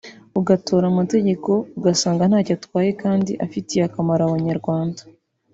[0.39, 5.01] ugatora amategeko ugasanga ntacyo atwaye kandi afitiye akamaro Abanyarwanda